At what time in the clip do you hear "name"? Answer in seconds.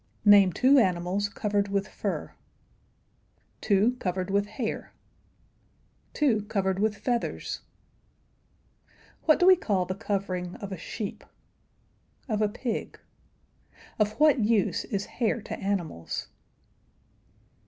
0.25-0.51